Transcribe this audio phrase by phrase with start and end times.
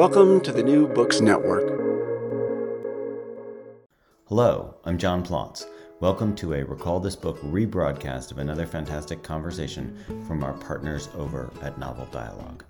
[0.00, 1.78] Welcome to the New Books Network.
[4.28, 5.66] Hello, I'm John Plotz.
[6.00, 9.94] Welcome to a Recall This Book rebroadcast of another fantastic conversation
[10.26, 12.64] from our partners over at Novel Dialogue.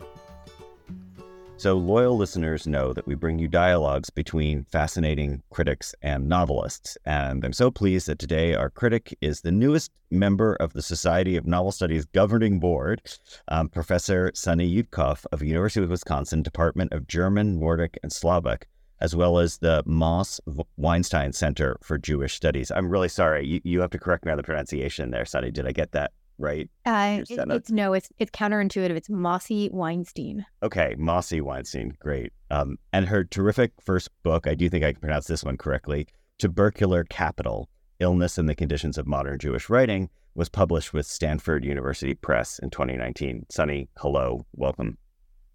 [1.60, 6.96] So, loyal listeners know that we bring you dialogues between fascinating critics and novelists.
[7.04, 11.36] And I'm so pleased that today our critic is the newest member of the Society
[11.36, 13.02] of Novel Studies governing board,
[13.48, 18.66] um, Professor Sunny Yudkoff of the University of Wisconsin Department of German, Nordic, and Slavic,
[19.02, 20.40] as well as the Moss
[20.78, 22.70] Weinstein Center for Jewish Studies.
[22.70, 23.46] I'm really sorry.
[23.46, 25.50] You, you have to correct me on the pronunciation there, Sunny.
[25.50, 26.68] Did I get that right?
[26.86, 28.90] Uh, it, it's no, it's it's counterintuitive.
[28.90, 30.44] It's Mosse Weinstein.
[30.62, 32.32] Okay, Mosse Weinstein, great.
[32.50, 36.08] Um, and her terrific first book, I do think I can pronounce this one correctly,
[36.38, 37.68] Tubercular Capital:
[38.00, 42.70] Illness and the Conditions of Modern Jewish Writing, was published with Stanford University Press in
[42.70, 43.46] 2019.
[43.50, 44.98] Sunny, hello, welcome.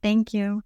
[0.02, 0.61] Thank you.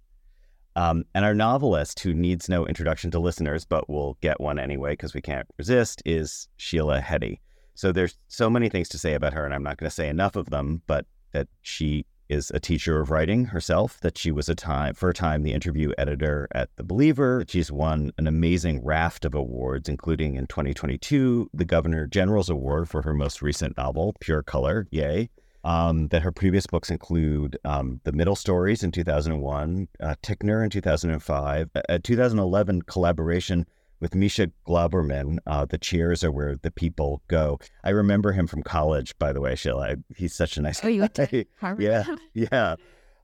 [0.76, 4.92] Um, and our novelist, who needs no introduction to listeners, but we'll get one anyway
[4.92, 7.40] because we can't resist, is Sheila Heti.
[7.80, 10.10] So there's so many things to say about her, and I'm not going to say
[10.10, 14.50] enough of them, but that she is a teacher of writing herself, that she was
[14.50, 17.42] a time for a time the interview editor at The Believer.
[17.48, 23.00] She's won an amazing raft of awards, including in 2022 the Governor General's Award for
[23.00, 24.86] her most recent novel, Pure Color.
[24.90, 25.30] Yay.
[25.64, 30.68] Um, that her previous books include um, The Middle Stories in 2001, uh, Ticknor in
[30.68, 33.66] 2005, a 2011 collaboration
[34.00, 35.38] with Misha Glouberman.
[35.46, 37.58] Uh, the chairs are where the people go.
[37.84, 39.96] I remember him from college, by the way, Sheila.
[40.16, 41.84] He's such a nice oh, you went to Harvard?
[41.84, 42.76] Yeah, yeah.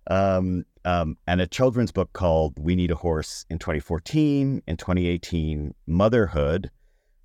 [0.08, 4.62] Um, um, and a children's book called We Need a Horse in 2014.
[4.66, 6.70] In 2018, Motherhood.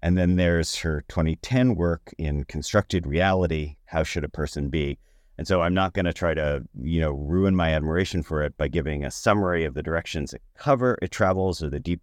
[0.01, 4.97] And then there's her 2010 work in Constructed Reality How Should a Person Be?
[5.37, 8.57] And so I'm not going to try to, you know, ruin my admiration for it
[8.57, 12.01] by giving a summary of the directions it cover it travels or the deep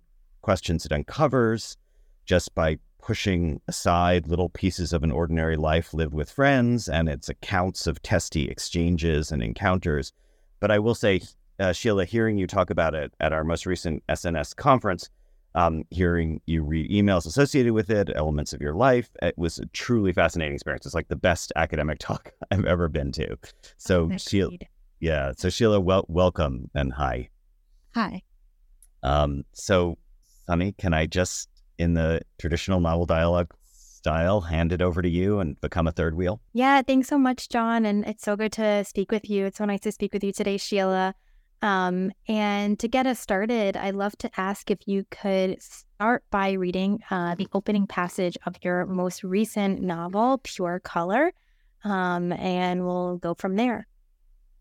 [0.48, 1.76] questions it uncovers
[2.24, 7.28] just by pushing aside little pieces of an ordinary life lived with friends and its
[7.28, 10.10] accounts of testy exchanges and encounters.
[10.58, 11.20] But I will say,
[11.60, 15.10] uh, Sheila, hearing you talk about it at our most recent SNS conference,
[15.54, 19.66] um, hearing you read emails associated with it, elements of your life, it was a
[19.66, 20.86] truly fascinating experience.
[20.86, 23.36] It's like the best academic talk I've ever been to.
[23.76, 24.52] So, Sheila,
[24.98, 25.32] yeah.
[25.36, 27.28] So, Sheila, wel- welcome and hi.
[27.92, 28.22] Hi.
[29.02, 29.98] Um, so,
[30.48, 35.40] Sunny, can I just, in the traditional novel dialogue style, hand it over to you
[35.40, 36.40] and become a third wheel?
[36.54, 37.84] Yeah, thanks so much, John.
[37.84, 39.44] And it's so good to speak with you.
[39.44, 41.14] It's so nice to speak with you today, Sheila.
[41.60, 46.52] Um, and to get us started, I'd love to ask if you could start by
[46.52, 51.32] reading uh, the opening passage of your most recent novel, Pure Color,
[51.84, 53.86] um, and we'll go from there.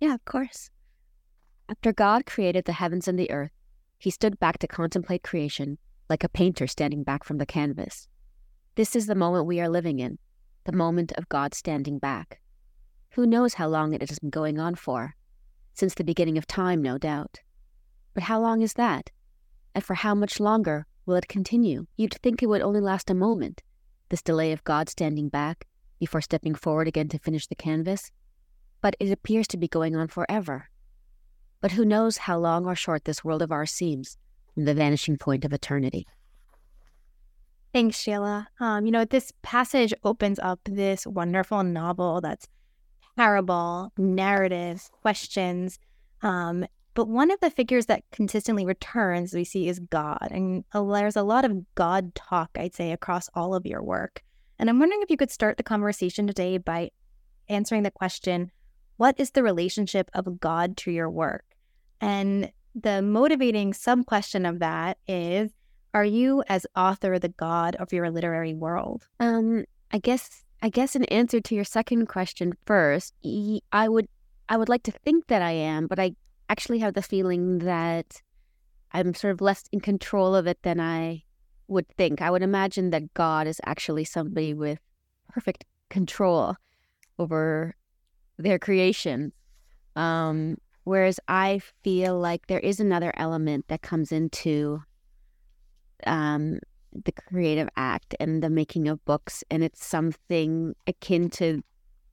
[0.01, 0.69] Yeah, of course.
[1.69, 3.51] After God created the heavens and the earth,
[3.97, 5.77] he stood back to contemplate creation,
[6.09, 8.07] like a painter standing back from the canvas.
[8.75, 10.19] This is the moment we are living in,
[10.65, 12.39] the moment of God standing back.
[13.11, 15.15] Who knows how long it has been going on for?
[15.73, 17.39] Since the beginning of time, no doubt.
[18.13, 19.09] But how long is that?
[19.73, 21.87] And for how much longer will it continue?
[21.95, 23.63] You'd think it would only last a moment,
[24.09, 25.65] this delay of God standing back
[25.99, 28.11] before stepping forward again to finish the canvas.
[28.81, 30.69] But it appears to be going on forever.
[31.61, 34.17] But who knows how long or short this world of ours seems
[34.53, 36.05] from the vanishing point of eternity.
[37.73, 38.47] Thanks, Sheila.
[38.59, 42.47] Um, you know, this passage opens up this wonderful novel that's
[43.17, 45.79] parable, narrative, questions.
[46.21, 50.29] Um, but one of the figures that consistently returns we see is God.
[50.31, 54.23] And there's a lot of God talk, I'd say, across all of your work.
[54.57, 56.89] And I'm wondering if you could start the conversation today by
[57.49, 58.51] answering the question
[58.97, 61.45] what is the relationship of God to your work?
[62.01, 65.51] And the motivating sub question of that is
[65.93, 69.07] Are you, as author, the God of your literary world?
[69.19, 73.13] Um, I guess I guess in answer to your second question first,
[73.71, 74.07] I would
[74.49, 76.15] I would like to think that I am, but I
[76.49, 78.21] actually have the feeling that
[78.91, 81.23] I'm sort of less in control of it than I
[81.67, 82.21] would think.
[82.21, 84.79] I would imagine that God is actually somebody with
[85.27, 86.55] perfect control
[87.19, 87.75] over
[88.37, 89.31] their creation.
[89.95, 90.57] Um,
[90.87, 94.81] Whereas I feel like there is another element that comes into
[96.05, 96.59] um,
[96.93, 101.61] the creative act and the making of books, and it's something akin to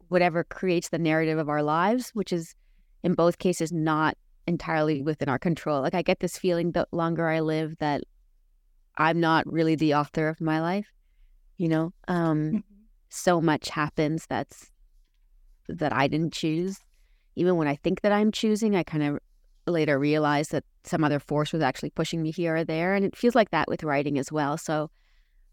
[0.08, 2.56] whatever creates the narrative of our lives, which is
[3.04, 4.16] in both cases not
[4.48, 5.80] entirely within our control.
[5.80, 8.02] Like I get this feeling the longer I live that
[8.98, 10.88] I'm not really the author of my life.
[11.58, 12.58] You know, um, mm-hmm.
[13.08, 14.72] so much happens that's
[15.68, 16.78] that I didn't choose.
[17.36, 19.18] Even when I think that I'm choosing, I kind of
[19.66, 23.16] later realize that some other force was actually pushing me here or there, and it
[23.16, 24.56] feels like that with writing as well.
[24.58, 24.90] So.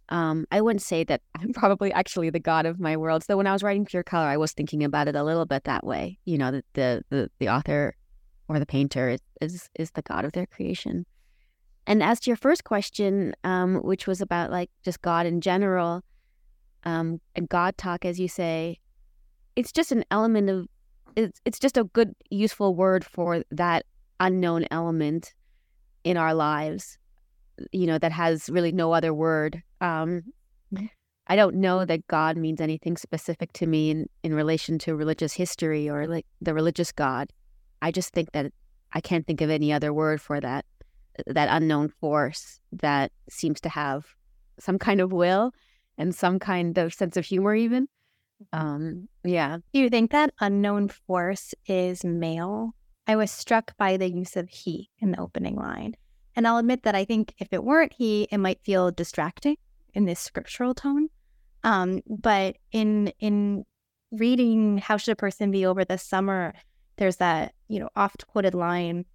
[0.10, 3.24] Um, I wouldn't say that I'm probably actually the god of my world.
[3.24, 5.64] So when I was writing Pure Color, I was thinking about it a little bit
[5.64, 6.20] that way.
[6.26, 7.96] You know, that the the, the author
[8.50, 11.06] or the painter is, is is the god of their creation.
[11.88, 16.04] And as to your first question, um, which was about like just God in general,
[16.84, 18.80] um, and God talk, as you say,
[19.56, 20.68] it's just an element of
[21.16, 23.86] it's it's just a good useful word for that
[24.20, 25.34] unknown element
[26.04, 26.98] in our lives,
[27.72, 29.62] you know, that has really no other word.
[29.82, 30.24] Um,
[31.28, 35.34] I don't know that God means anything specific to me in, in relation to religious
[35.34, 37.32] history or like the religious God.
[37.82, 38.52] I just think that
[38.94, 40.66] I can't think of any other word for that
[41.28, 44.06] that unknown force that seems to have
[44.60, 45.54] some kind of will
[45.98, 47.88] and some kind of sense of humor even.
[48.54, 52.74] Um yeah do you think that unknown force is male
[53.08, 55.96] i was struck by the use of he in the opening line
[56.36, 59.58] and i'll admit that i think if it weren't he it might feel distracting
[59.94, 61.10] in this scriptural tone
[61.64, 63.64] um but in in
[64.12, 66.54] reading how should a person be over the summer
[66.98, 69.06] there's that you know oft quoted line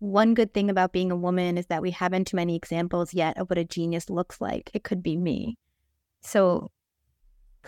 [0.00, 3.36] one good thing about being a woman is that we haven't too many examples yet
[3.38, 4.70] of what a genius looks like.
[4.72, 5.58] It could be me.
[6.20, 6.70] So,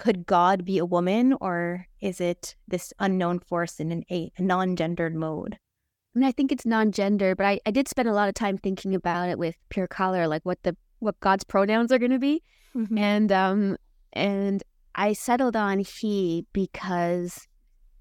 [0.00, 4.43] could God be a woman, or is it this unknown force in an a, a
[4.43, 5.58] non gendered mode?
[6.17, 8.35] I mean, I think it's non gender, but I, I did spend a lot of
[8.35, 12.11] time thinking about it with pure color, like what the what God's pronouns are going
[12.12, 12.43] to be,
[12.75, 12.97] mm-hmm.
[12.97, 13.76] and um
[14.14, 14.62] and
[14.94, 17.47] I settled on he because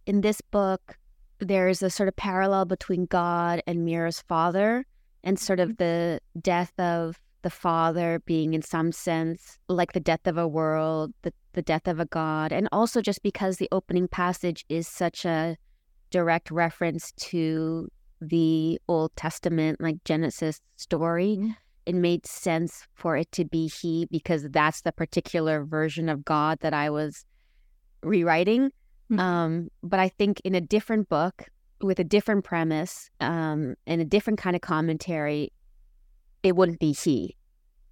[0.06, 0.98] in this book
[1.40, 4.86] there's a sort of parallel between God and Mira's father,
[5.22, 5.84] and sort of mm-hmm.
[5.84, 11.14] the death of the father being, in some sense, like the death of a world,
[11.22, 12.52] the, the death of a God.
[12.52, 15.58] And also just because the opening passage is such a
[16.12, 17.90] direct reference to
[18.22, 21.52] the Old Testament, like Genesis story, mm-hmm.
[21.86, 26.60] it made sense for it to be he because that's the particular version of God
[26.62, 27.26] that I was
[28.04, 28.72] rewriting.
[29.12, 29.20] Mm-hmm.
[29.20, 31.50] Um, but I think in a different book
[31.82, 35.52] with a different premise um, and a different kind of commentary,
[36.44, 37.36] it wouldn't be he.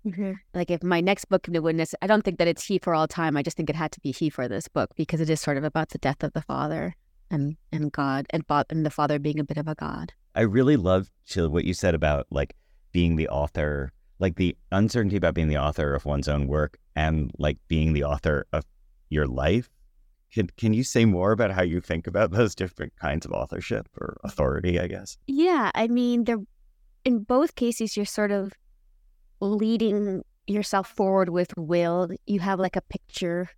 [0.05, 0.33] Mm-hmm.
[0.53, 2.95] Like if my next book, in The Witness, I don't think that it's he for
[2.95, 3.35] all time.
[3.35, 5.57] I just think it had to be he for this book because it is sort
[5.57, 6.95] of about the death of the father
[7.29, 10.13] and and God and, and the father being a bit of a god.
[10.35, 12.55] I really love what you said about like
[12.93, 17.31] being the author, like the uncertainty about being the author of one's own work and
[17.37, 18.63] like being the author of
[19.09, 19.69] your life
[20.33, 23.87] can can you say more about how you think about those different kinds of authorship
[23.99, 25.17] or authority, I guess?
[25.27, 26.41] Yeah, I mean, they're
[27.07, 28.51] in both cases you're sort of
[29.39, 32.09] leading yourself forward with will.
[32.25, 33.49] You have like a picture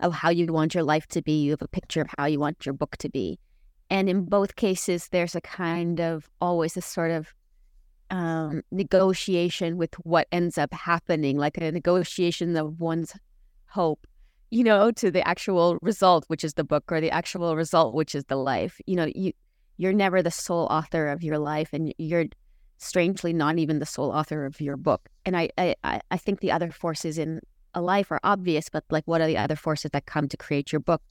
[0.00, 1.42] of how you want your life to be.
[1.42, 3.38] You have a picture of how you want your book to be.
[3.90, 7.34] And in both cases, there's a kind of always a sort of
[8.10, 13.12] um, negotiation with what ends up happening, like a negotiation of one's
[13.66, 14.06] hope
[14.48, 18.14] you know, to the actual result, which is the book, or the actual result, which
[18.14, 18.80] is the life.
[18.86, 19.32] You know, you
[19.76, 22.26] you're never the sole author of your life, and you're
[22.78, 25.08] strangely not even the sole author of your book.
[25.24, 27.40] And I I I think the other forces in
[27.74, 30.72] a life are obvious, but like, what are the other forces that come to create
[30.72, 31.02] your book?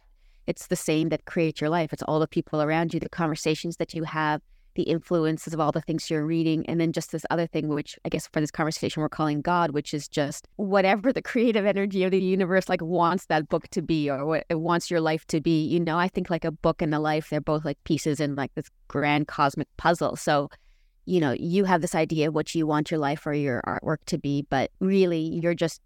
[0.48, 1.94] It's the same that create your life.
[1.94, 4.42] It's all the people around you, the conversations that you have,
[4.76, 7.98] the influences of all the things you're reading, and then just this other thing, which
[8.04, 12.04] I guess for this conversation we're calling God, which is just whatever the creative energy
[12.04, 15.26] of the universe like wants that book to be or what it wants your life
[15.28, 15.66] to be.
[15.66, 18.36] You know, I think like a book and a life, they're both like pieces in
[18.36, 20.16] like this grand cosmic puzzle.
[20.16, 20.50] So,
[21.06, 23.98] you know, you have this idea of what you want your life or your artwork
[24.08, 25.82] to be, but really you're just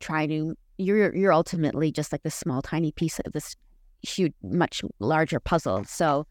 [0.00, 3.54] trying to you're you're ultimately just like this small tiny piece of this
[4.02, 5.84] huge much larger puzzle.
[5.84, 6.26] So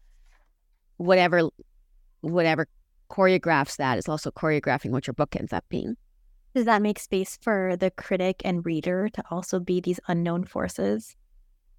[0.96, 1.48] whatever
[2.20, 2.66] whatever
[3.10, 5.96] choreographs that is also choreographing what your book ends up being.
[6.54, 11.16] Does that make space for the critic and reader to also be these unknown forces?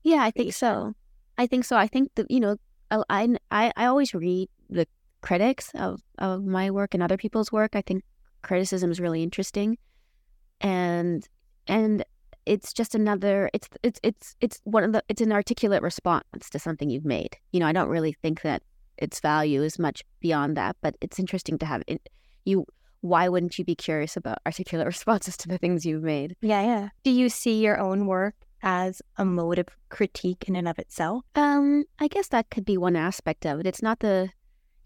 [0.04, 0.94] Yeah, I think so.
[1.38, 1.76] I think so.
[1.76, 2.58] I think that you know,
[2.92, 4.88] I I I always read the
[5.24, 7.76] critics of of my work and other people's work.
[7.76, 8.04] I think
[8.44, 9.78] criticism is really interesting,
[10.62, 11.28] and
[11.66, 12.06] and
[12.46, 13.50] it's just another.
[13.54, 15.04] It's it's it's it's one of the.
[15.10, 17.38] It's an articulate response to something you've made.
[17.52, 18.62] You know, I don't really think that
[18.98, 20.76] its value is much beyond that.
[20.82, 22.10] But it's interesting to have it.
[22.46, 22.66] You,
[23.02, 26.36] why wouldn't you be curious about articulate responses to the things you've made?
[26.42, 26.90] Yeah, yeah.
[27.04, 31.24] Do you see your own work as a mode of critique in and of itself?
[31.36, 33.68] Um, I guess that could be one aspect of it.
[33.68, 34.30] It's not the,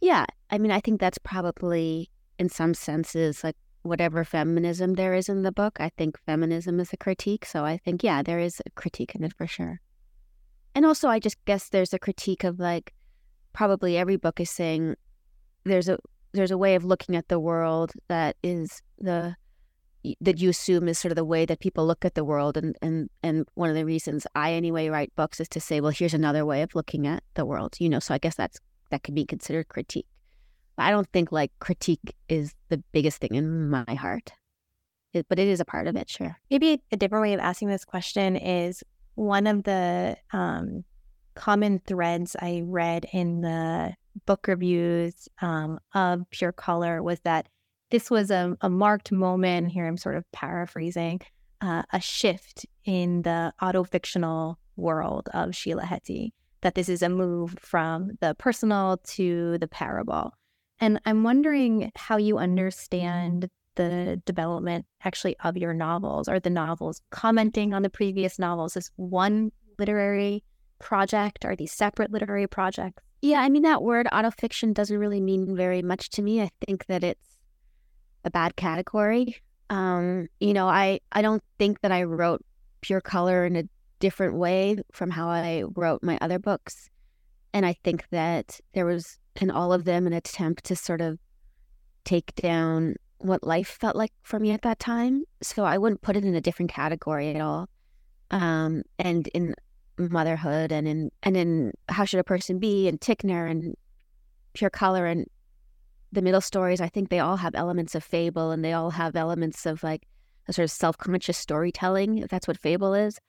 [0.01, 0.25] yeah.
[0.49, 5.43] I mean, I think that's probably in some senses like whatever feminism there is in
[5.43, 5.77] the book.
[5.79, 7.45] I think feminism is a critique.
[7.45, 9.81] So I think, yeah, there is a critique in it for sure.
[10.75, 12.93] And also, I just guess there's a critique of like
[13.53, 14.95] probably every book is saying
[15.63, 15.97] there's a
[16.33, 19.35] there's a way of looking at the world that is the
[20.21, 22.75] that you assume is sort of the way that people look at the world and
[22.83, 26.13] and and one of the reasons I anyway write books is to say well here's
[26.13, 28.59] another way of looking at the world you know so I guess that's
[28.89, 30.07] that could be considered critique
[30.77, 34.31] I don't think like critique is the biggest thing in my heart.
[35.13, 36.09] It, but it is a part of it.
[36.09, 36.37] Sure.
[36.51, 38.83] Maybe a different way of asking this question is
[39.15, 40.83] one of the um,
[41.33, 47.47] common threads I read in the book reviews um, of Pure Color was that
[47.89, 49.71] this was a, a, marked moment.
[49.71, 51.21] Here I'm sort of paraphrasing
[51.61, 57.55] uh, a shift in the autofictional world of Sheila Heti, that this is a move
[57.59, 60.33] from the personal to the parable.
[60.79, 66.27] And I'm wondering how you understand the development actually of your novels.
[66.27, 70.43] Or the novels commenting on the previous novels is one literary
[70.79, 71.45] project?
[71.45, 73.03] Are these separate literary projects?
[73.21, 76.41] Yeah i mean that word autofiction doesn't really mean very much to me.
[76.41, 77.37] I think that it's
[78.23, 79.37] a bad category.
[79.69, 82.43] Um you know i i don't think that i wrote
[82.81, 83.63] pure color in a
[83.99, 86.89] different way from how i wrote my other books
[87.53, 91.17] and i think that there was in all of them an attempt to sort of
[92.03, 95.23] take down what life felt like for me at that time.
[95.41, 97.67] So I wouldn't put it in a different category at all.
[98.31, 99.55] Um, and in
[99.97, 103.75] motherhood and in and in how should a person be and Ticknor and
[104.53, 105.25] pure color and
[106.11, 109.15] the middle stories, I think they all have elements of fable and they all have
[109.15, 110.07] elements of like
[110.47, 113.19] a sort of self-conscious storytelling, if that's what fable is.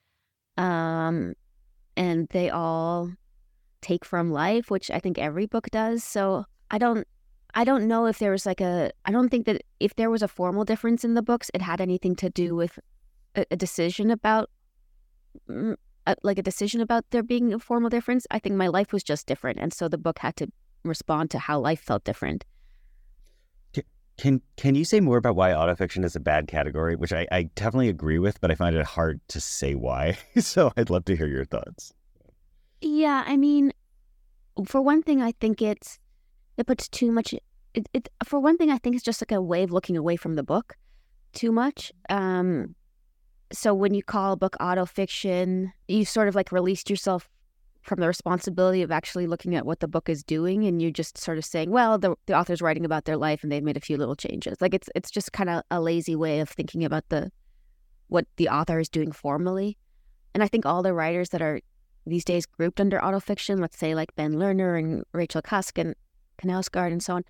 [0.58, 1.34] Um,
[1.96, 3.10] and they all
[3.80, 6.04] take from life, which I think every book does.
[6.04, 7.06] So I don't
[7.54, 10.22] I don't know if there was like a, I don't think that if there was
[10.22, 12.78] a formal difference in the books, it had anything to do with
[13.34, 14.50] a, a decision about,
[15.48, 15.74] mm,
[16.06, 18.26] a, like a decision about there being a formal difference.
[18.30, 19.58] I think my life was just different.
[19.58, 20.48] And so the book had to
[20.84, 22.44] respond to how life felt different.
[24.18, 26.96] Can can you say more about why autofiction is a bad category?
[26.96, 30.18] Which I, I definitely agree with, but I find it hard to say why.
[30.38, 31.94] so I'd love to hear your thoughts.
[32.80, 33.72] Yeah, I mean,
[34.66, 35.98] for one thing, I think it's
[36.56, 37.32] it puts too much.
[37.74, 40.16] It, it for one thing, I think it's just like a way of looking away
[40.16, 40.76] from the book
[41.32, 41.92] too much.
[42.08, 42.74] Um,
[43.52, 47.28] so when you call a book auto fiction, you sort of like released yourself
[47.88, 51.18] from the responsibility of actually looking at what the book is doing, and you just
[51.18, 53.80] sort of saying, "Well, the the author's writing about their life, and they've made a
[53.80, 57.08] few little changes." Like it's it's just kind of a lazy way of thinking about
[57.08, 57.32] the
[58.08, 59.78] what the author is doing formally.
[60.34, 61.60] And I think all the writers that are
[62.06, 65.94] these days grouped under autofiction, let's say like Ben Lerner and Rachel Cusk and
[66.42, 67.24] Knausgaard, and so on,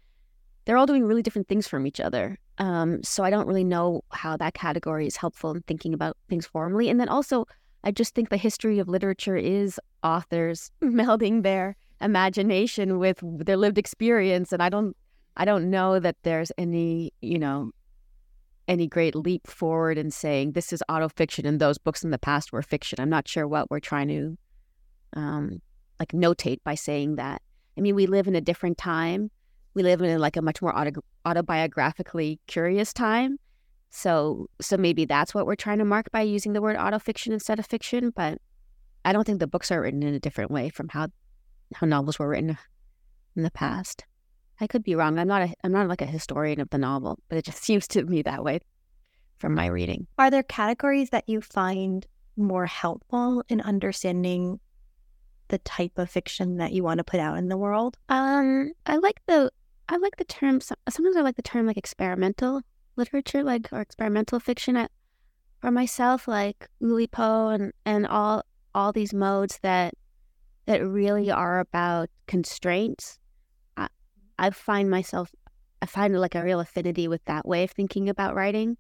[0.65, 2.39] they're all doing really different things from each other.
[2.59, 6.47] Um, so I don't really know how that category is helpful in thinking about things
[6.47, 6.89] formally.
[6.89, 7.47] And then also,
[7.85, 13.79] I just think the history of literature is authors melding their imagination with their lived
[13.79, 14.97] experience, and I don't,
[15.37, 17.71] I don't know that there's any, you know,
[18.67, 22.53] any great leap forward in saying this is autofiction and those books in the past
[22.53, 23.01] were fiction.
[23.01, 24.39] I'm not sure what we're trying to,
[25.15, 25.63] um,
[25.99, 27.41] like notate by saying that.
[27.77, 29.31] I mean, we live in a different time.
[29.75, 33.39] We live in like a much more auto- autobiographically curious time.
[33.91, 37.59] So, so maybe that's what we're trying to mark by using the word autofiction instead
[37.59, 38.11] of fiction.
[38.15, 38.39] But
[39.05, 41.09] I don't think the books are written in a different way from how
[41.75, 42.57] how novels were written
[43.37, 44.05] in the past.
[44.61, 45.19] I could be wrong.
[45.19, 47.89] I'm not a I'm not like a historian of the novel, but it just seems
[47.89, 48.61] to me that way
[49.39, 50.07] from my reading.
[50.19, 54.61] Are there categories that you find more helpful in understanding
[55.49, 57.97] the type of fiction that you want to put out in the world?
[58.09, 59.51] Um, I like the
[59.89, 60.61] I like the term.
[60.61, 62.63] Sometimes I like the term like experimental
[62.99, 64.77] literature, like or experimental fiction.
[64.77, 64.91] At,
[65.61, 68.43] for myself, like Oulipo and and all
[68.75, 69.95] all these modes that
[70.67, 73.19] that really are about constraints.
[73.77, 73.89] I,
[74.39, 75.31] I find myself
[75.81, 78.77] I find like a real affinity with that way of thinking about writing.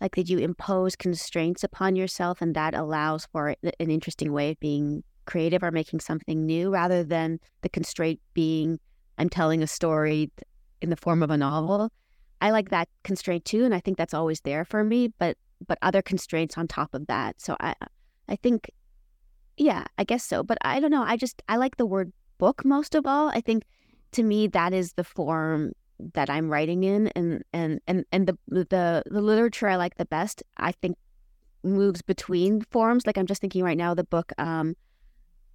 [0.00, 4.60] Like that you impose constraints upon yourself, and that allows for an interesting way of
[4.60, 8.78] being creative or making something new rather than the constraint being
[9.18, 10.30] I'm telling a story
[10.80, 11.90] in the form of a novel.
[12.40, 15.12] I like that constraint too, and I think that's always there for me.
[15.18, 17.40] But but other constraints on top of that.
[17.40, 17.74] So I
[18.28, 18.70] I think,
[19.56, 20.42] yeah, I guess so.
[20.42, 21.02] But I don't know.
[21.02, 23.28] I just I like the word book most of all.
[23.28, 23.64] I think
[24.12, 25.72] to me, that is the form
[26.14, 30.06] that I'm writing in, and and and and the the the literature I like the
[30.06, 30.96] best, I think,
[31.62, 33.06] moves between forms.
[33.06, 34.74] Like I'm just thinking right now, the book um,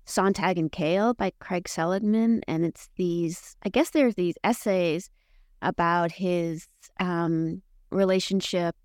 [0.06, 3.56] Sontag and Kael by Craig Seligman, and it's these.
[3.64, 5.10] I guess there's these essays
[5.62, 6.68] about his
[7.00, 8.76] um, relationship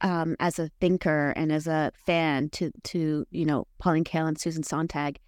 [0.00, 4.38] um, as a thinker and as a fan to to you know Pauline Kael and
[4.38, 5.18] Susan Sontag,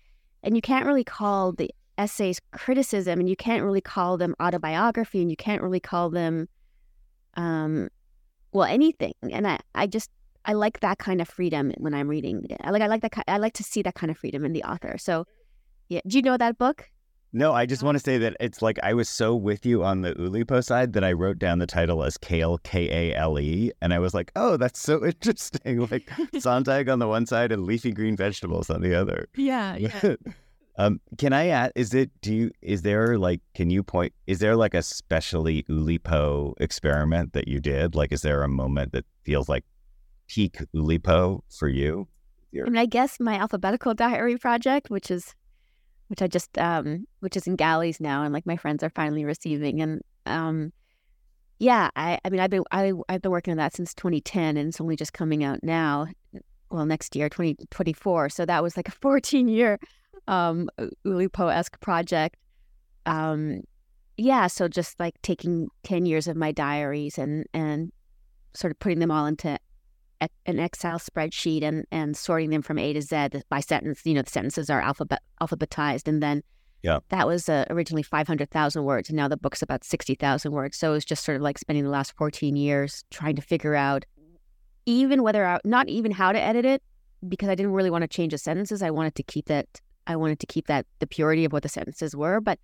[0.43, 5.21] and you can't really call the essays criticism and you can't really call them autobiography
[5.21, 6.49] and you can't really call them
[7.35, 7.89] um
[8.53, 9.15] well anything.
[9.23, 10.11] And i i just
[10.45, 12.47] i like that kind of freedom when i'm reading.
[12.63, 14.65] I like i like that i like to see that kind of freedom in the
[14.65, 14.97] author.
[14.99, 15.27] So
[15.89, 16.01] yeah.
[16.07, 16.89] Do you know that book
[17.33, 20.03] no, I just want to say that it's like I was so with you on
[20.03, 23.71] the Oulipo side that I wrote down the title as Kale, K A L E.
[23.83, 25.87] And I was like, oh, that's so interesting.
[25.91, 29.29] Like Sontag on the one side and leafy green vegetables on the other.
[29.37, 29.77] Yeah.
[29.77, 30.17] yeah.
[30.81, 31.73] Um, can I add?
[31.75, 32.09] Is it?
[32.21, 32.53] Do you?
[32.63, 33.41] Is there like?
[33.57, 34.13] Can you point?
[34.29, 37.97] Is there like a specially Oulipo experiment that you did?
[37.97, 39.65] Like, is there a moment that feels like
[40.29, 42.07] peak Oulipo for you?
[42.55, 45.35] I mean, I guess my alphabetical diary project, which is,
[46.09, 49.25] which I just, um, which is in galleys now, and like my friends are finally
[49.25, 50.73] receiving, and um,
[51.59, 54.69] yeah, I, I mean, I've been, I, I've been working on that since 2010, and
[54.69, 56.07] it's only just coming out now.
[56.71, 58.29] Well, next year, 2024.
[58.29, 59.79] So that was like a 14 year
[60.29, 60.69] um,
[61.05, 62.37] Oulipo esque project.
[63.07, 63.63] Um,
[64.17, 67.91] yeah, so just like taking 10 years of my diaries and, and
[68.55, 69.59] sort of putting them all into
[70.21, 74.03] an Excel spreadsheet and, and sorting them from A to Z by sentence.
[74.05, 76.09] You know, the sentences are alphabet alphabetized.
[76.09, 76.43] And then
[76.83, 77.01] yeah.
[77.11, 79.09] that was uh, originally 500,000 words.
[79.09, 80.77] And now the book's about 60,000 words.
[80.77, 83.75] So it was just sort of like spending the last 14 years trying to figure
[83.75, 84.05] out
[84.87, 86.83] even whether I, not even how to edit it,
[87.29, 88.83] because I didn't really want to change the sentences.
[88.83, 89.67] I wanted to keep that
[90.07, 92.59] I wanted to keep that the purity of what the sentences were, but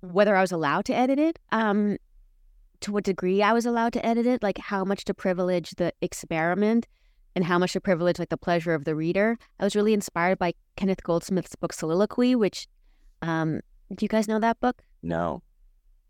[0.00, 1.96] whether I was allowed to edit it, um,
[2.80, 5.92] to what degree I was allowed to edit it, like how much to privilege the
[6.00, 6.86] experiment
[7.34, 9.38] and how much to privilege like the pleasure of the reader.
[9.60, 12.66] I was really inspired by Kenneth Goldsmith's book Soliloquy, which
[13.22, 13.60] um,
[13.94, 14.82] do you guys know that book?
[15.02, 15.42] No.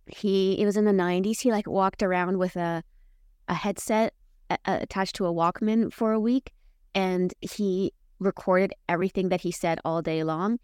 [0.07, 1.40] He it was in the 90s.
[1.40, 2.83] He like walked around with a
[3.48, 4.14] a headset
[4.50, 6.52] a- attached to a Walkman for a week
[6.94, 10.59] and he recorded everything that he said all day long.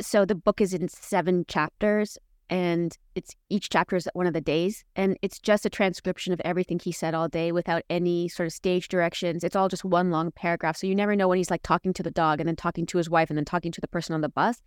[0.00, 2.16] So the book is in seven chapters
[2.50, 6.40] and it's each chapter is one of the days and it's just a transcription of
[6.44, 9.42] everything he said all day without any sort of stage directions.
[9.44, 12.02] It's all just one long paragraph so you never know when he's like talking to
[12.02, 14.20] the dog and then talking to his wife and then talking to the person on
[14.20, 14.60] the bus.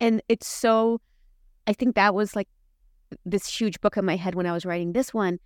[0.00, 1.00] And it's so
[1.66, 2.48] i think that was like
[3.24, 5.38] this huge book in my head when i was writing this one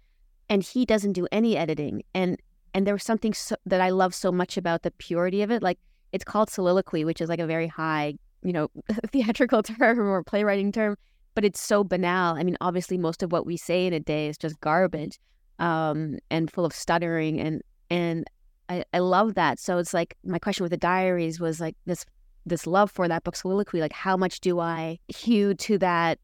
[0.49, 2.37] and he doesn't do any editing and
[2.75, 5.62] and there was something so, that i love so much about the purity of it
[5.62, 5.79] like
[6.12, 8.71] it's called soliloquy, which is like a very high, you know,
[9.09, 10.97] theatrical term or playwriting term,
[11.35, 12.37] but it's so banal.
[12.37, 15.19] I mean, obviously, most of what we say in a day is just garbage
[15.59, 18.25] um, and full of stuttering, and and
[18.69, 19.59] I, I love that.
[19.59, 22.05] So it's like my question with the diaries was like this
[22.47, 23.81] this love for that book soliloquy.
[23.81, 26.19] Like, how much do I hew to that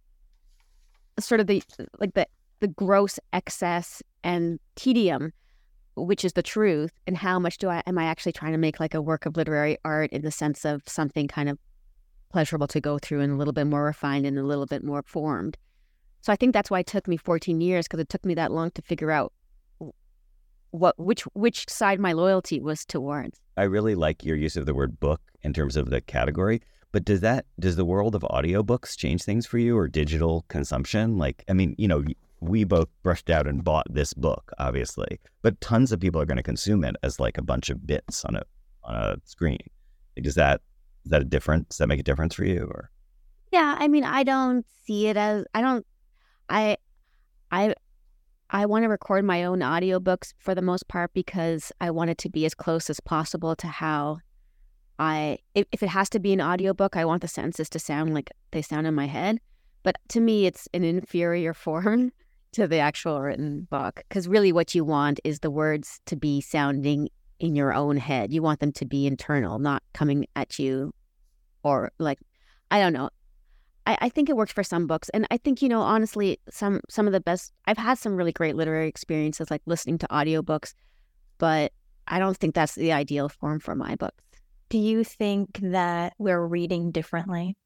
[1.18, 1.62] sort of the
[1.98, 2.26] like the
[2.60, 5.32] the gross excess and tedium
[5.96, 8.78] which is the truth and how much do I am I actually trying to make
[8.78, 11.58] like a work of literary art in the sense of something kind of
[12.36, 15.02] pleasurable to go through and a little bit more refined and a little bit more
[15.06, 15.56] formed.
[16.20, 18.52] So I think that's why it took me 14 years because it took me that
[18.52, 19.32] long to figure out
[20.70, 23.40] what which which side my loyalty was towards.
[23.56, 26.60] I really like your use of the word book in terms of the category.
[26.92, 31.16] But does that does the world of audiobooks change things for you or digital consumption?
[31.16, 32.04] Like I mean, you know,
[32.40, 36.36] we both brushed out and bought this book, obviously, but tons of people are going
[36.36, 38.42] to consume it as like a bunch of bits on a
[38.84, 39.70] on a screen.
[40.16, 40.60] Is that
[41.06, 41.68] is that a difference?
[41.68, 42.68] Does that make a difference for you?
[42.68, 42.90] Or
[43.52, 45.86] yeah, I mean, I don't see it as I don't
[46.48, 46.76] I
[47.50, 47.74] I
[48.50, 52.18] I want to record my own audiobooks for the most part because I want it
[52.18, 54.18] to be as close as possible to how
[54.98, 58.12] I if, if it has to be an audiobook, I want the sentences to sound
[58.12, 59.38] like they sound in my head.
[59.84, 62.12] But to me, it's an inferior form
[62.52, 66.40] to the actual written book because really what you want is the words to be
[66.40, 68.32] sounding in your own head.
[68.32, 70.92] You want them to be internal, not coming at you
[71.66, 72.18] or like
[72.70, 73.10] I don't know.
[73.86, 75.08] I, I think it works for some books.
[75.10, 78.32] And I think, you know, honestly, some some of the best I've had some really
[78.32, 80.74] great literary experiences like listening to audiobooks,
[81.38, 81.72] but
[82.08, 84.22] I don't think that's the ideal form for my books.
[84.68, 87.56] Do you think that we're reading differently?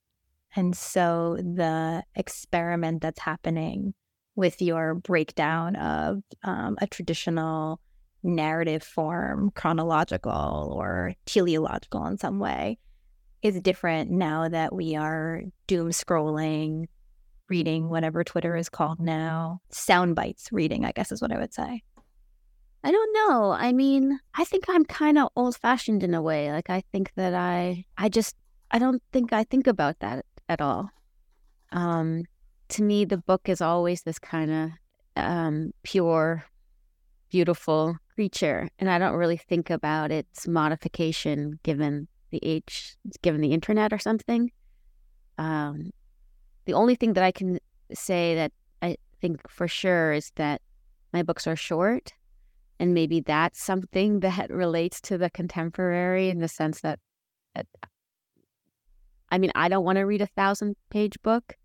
[0.57, 3.95] And so the experiment that's happening
[4.35, 7.81] with your breakdown of um, a traditional
[8.23, 12.79] narrative form, chronological or teleological in some way,
[13.43, 16.87] is different now that we are doom scrolling
[17.49, 19.61] reading, whatever Twitter is called now.
[19.71, 21.83] Sound bites reading, I guess is what I would say.
[22.83, 23.51] I don't know.
[23.51, 26.51] I mean, I think I'm kind of old fashioned in a way.
[26.51, 28.37] Like I think that I I just
[28.71, 30.91] I don't think I think about that at all.
[31.73, 32.25] Um
[32.69, 34.71] to me the book is always this kind of
[35.17, 36.45] um pure
[37.31, 43.53] beautiful creature and I don't really think about its modification given the age given the
[43.53, 44.51] internet or something.
[45.39, 45.93] Um
[46.65, 47.59] the only thing that I can
[47.93, 50.61] say that I think for sure is that
[51.13, 52.13] my books are short
[52.79, 56.99] and maybe that's something that relates to the contemporary in the sense that,
[57.55, 57.67] that
[59.31, 61.57] I mean, I don't want to read a thousand page book.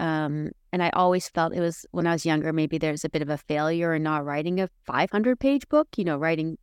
[0.00, 3.20] Um, and I always felt it was when I was younger, maybe there's a bit
[3.20, 6.56] of a failure in not writing a 500 page book, you know, writing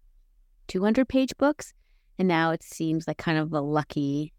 [0.67, 1.73] 200 page books.
[2.19, 4.33] And now it seems like kind of a lucky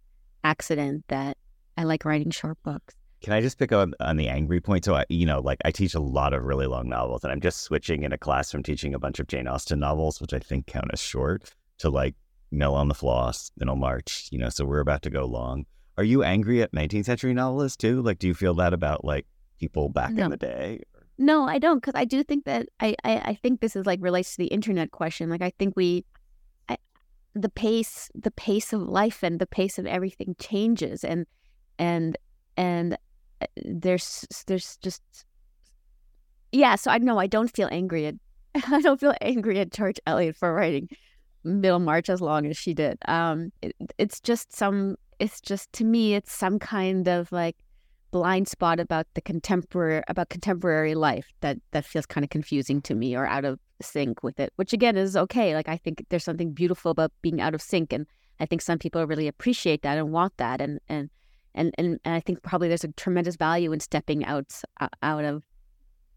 [0.45, 1.37] accident that
[1.77, 2.95] I like writing short books.
[3.21, 4.85] Can I just pick up on the angry point?
[4.85, 7.41] So, I, you know, like I teach a lot of really long novels, and I'm
[7.41, 10.39] just switching in a class from teaching a bunch of Jane Austen novels, which I
[10.39, 12.15] think count as short, to like
[12.53, 15.67] Mill on the Floss, Middlemarch, you know, so we're about to go long.
[15.97, 18.03] Are you angry at 19th century novelists too?
[18.03, 19.27] Like, do you feel that about like
[19.59, 20.27] people back No.
[20.27, 20.83] in the day?
[21.19, 23.99] No, I don't, because I do think that I, I I think this is like
[24.01, 25.29] relates to the internet question.
[25.29, 26.05] Like I think we,
[27.41, 31.27] the pace the pace of life and the pace of everything changes, and
[31.79, 32.17] and
[32.57, 32.99] and
[33.41, 35.03] uh, there's there's just
[36.53, 36.75] yeah.
[36.77, 38.15] So I know I don't feel angry at
[38.67, 40.89] I don't feel angry at George Eliot for writing
[41.45, 42.99] Middlemarch as long as she did.
[43.07, 44.97] Um, it, it's just some.
[45.19, 47.57] It's just to me, it's some kind of like
[48.11, 52.95] blind spot about the contemporary about contemporary life that that feels kind of confusing to
[52.95, 56.25] me or out of sync with it which again is okay like i think there's
[56.25, 58.07] something beautiful about being out of sync and
[58.41, 61.11] i think some people really appreciate that and want that and and
[61.55, 65.25] and and, and i think probably there's a tremendous value in stepping out uh, out
[65.25, 65.43] of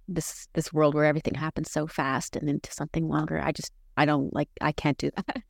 [0.08, 3.40] this this world where everything happens so fast and into something longer.
[3.42, 5.44] I just i don't like i can't do that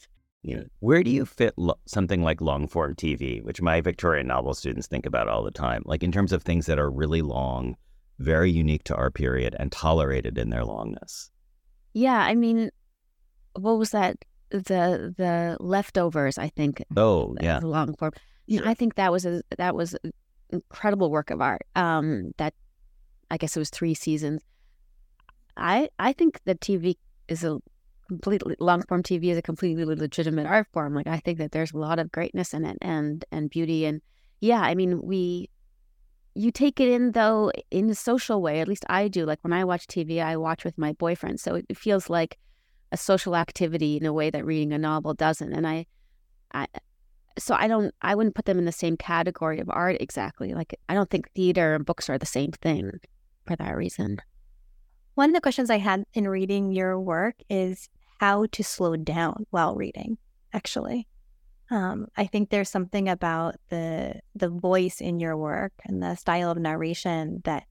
[0.44, 4.28] You know, where do you fit lo- something like long form TV, which my Victorian
[4.28, 7.22] novel students think about all the time, like in terms of things that are really
[7.22, 7.76] long,
[8.18, 11.30] very unique to our period, and tolerated in their longness?
[11.94, 12.70] yeah i mean
[13.60, 14.16] what was that
[14.50, 17.60] the the leftovers i think Oh, yeah.
[17.60, 18.14] the long form.
[18.48, 20.14] You know, I think that was a that was an
[20.52, 21.64] incredible work of art.
[21.76, 22.54] Um, that
[23.30, 24.42] I guess it was three seasons.
[25.58, 26.96] I I think that TV
[27.28, 27.60] is a
[28.12, 30.94] completely long form TV is a completely legitimate art form.
[30.94, 34.02] Like I think that there's a lot of greatness in it and and beauty and
[34.42, 34.62] yeah.
[34.62, 35.50] I mean we.
[36.34, 38.62] You take it in though in a social way.
[38.62, 39.26] At least I do.
[39.26, 42.38] Like when I watch TV, I watch with my boyfriend, so it, feels like
[42.94, 45.52] a social activity in a way that reading a novel doesn't.
[45.52, 45.86] And I,
[46.54, 46.68] I,
[47.38, 50.54] so I don't, I wouldn't put them in the same category of art exactly.
[50.54, 52.92] Like I don't think theater and books are the same thing
[53.46, 54.20] for that reason.
[55.16, 57.90] One of the questions I had in reading your work is
[58.22, 60.16] how to slow down while reading,
[60.54, 61.08] actually.
[61.72, 66.52] Um, I think there's something about the the voice in your work and the style
[66.52, 67.64] of narration that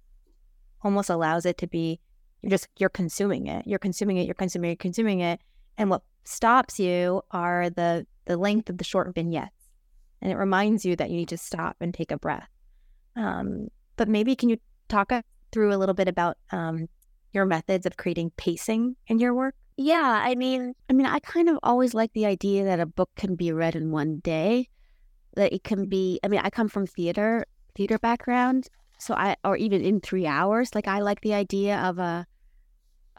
[0.83, 2.01] almost allows it to be
[2.43, 3.65] you're just you're consuming it.
[3.65, 5.41] You're consuming it, you're consuming it, you're consuming it.
[5.79, 9.69] And what stops you are the the length of the short vignettes.
[10.21, 12.49] And it reminds you that you need to stop and take a breath.
[13.15, 14.57] Um, but maybe can you
[14.89, 15.13] talk
[15.53, 16.89] through a little bit about um,
[17.33, 19.55] your methods of creating pacing in your work?
[19.83, 23.09] Yeah, I mean, I mean, I kind of always like the idea that a book
[23.17, 24.69] can be read in one day.
[25.37, 26.21] That it can be.
[26.23, 30.75] I mean, I come from theater, theater background, so I, or even in three hours.
[30.75, 32.27] Like, I like the idea of a,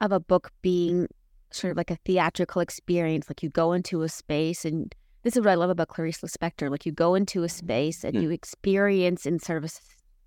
[0.01, 1.07] of a book being
[1.49, 3.27] sort of like a theatrical experience.
[3.27, 4.93] Like, you go into a space, and
[5.23, 6.69] this is what I love about Clarice Lispector.
[6.69, 8.21] Like, you go into a space and Hmm.
[8.21, 9.71] you experience in sort of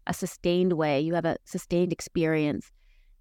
[0.09, 1.01] a sustained way.
[1.01, 2.73] You have a sustained experience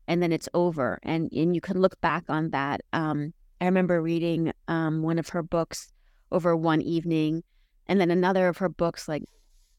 [0.07, 2.81] and then it's over and and you can look back on that.
[2.93, 5.91] Um i remember reading um one of her books
[6.31, 7.43] over one evening
[7.87, 9.23] and then another of her books like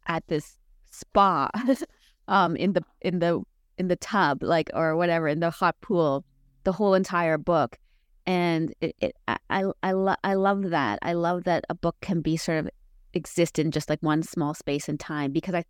[0.06, 0.56] at this
[0.90, 1.48] spa
[2.28, 3.42] um in the in the
[3.78, 6.24] in the tub like or whatever in the hot pool
[6.64, 7.78] the whole entire book.
[8.26, 10.98] And it, it i I, I, lo- I love that.
[11.02, 12.70] I love that a book can be sort of
[13.12, 15.64] exist in just like one small space and time because i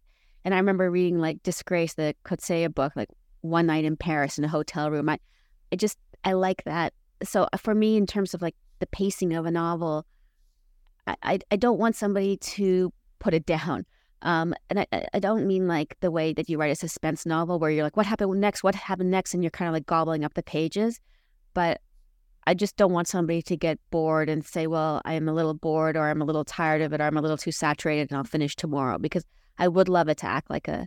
[0.46, 3.10] and i remember reading like disgrace the Coetzee book like
[3.44, 5.08] one night in Paris in a hotel room.
[5.08, 5.18] I,
[5.70, 6.92] I just I like that.
[7.22, 10.06] So uh, for me, in terms of like the pacing of a novel,
[11.06, 13.84] I I, I don't want somebody to put it down.
[14.22, 17.26] Um, and I, I- I don't mean like the way that you write a suspense
[17.26, 18.64] novel where you're like, what happened next?
[18.64, 19.34] What happened next?
[19.34, 20.98] And you're kind of like gobbling up the pages.
[21.52, 21.80] But
[22.46, 25.96] I just don't want somebody to get bored and say, well, I'm a little bored
[25.96, 28.24] or I'm a little tired of it or I'm a little too saturated and I'll
[28.24, 29.24] finish tomorrow because
[29.58, 30.86] I would love it to act like a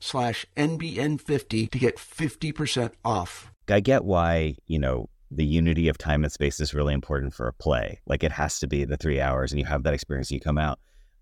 [0.00, 3.52] slash NBN50 to get 50% off.
[3.68, 7.46] I get why, you know, the unity of time and space is really important for
[7.46, 8.00] a play.
[8.06, 10.58] Like it has to be the three hours and you have that experience you come
[10.58, 10.80] out.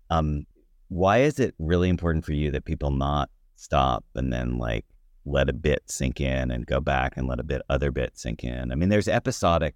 [0.09, 0.45] Um,
[0.87, 4.85] why is it really important for you that people not stop and then like
[5.25, 8.43] let a bit sink in and go back and let a bit other bit sink
[8.43, 8.71] in?
[8.71, 9.75] I mean, there's episodic